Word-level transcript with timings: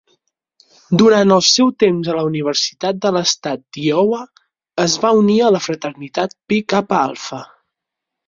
Durant 1.01 1.33
el 1.33 1.43
seu 1.47 1.67
temps 1.83 2.07
a 2.13 2.15
la 2.19 2.23
Universitat 2.29 3.03
de 3.03 3.11
l'Estat 3.17 3.61
d'Iowa 3.77 4.23
es 4.87 4.97
va 5.03 5.11
unir 5.21 5.37
a 5.45 5.51
la 5.57 5.63
fraternitat 5.69 6.35
Pi 6.49 6.61
Kappa 6.75 7.03
Alpha. 7.11 7.43